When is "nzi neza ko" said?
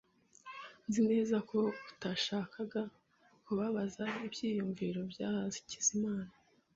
0.87-1.59